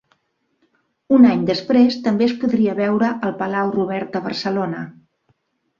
[1.17, 4.87] Un any després també es podria veure al Palau Robert de Barcelona.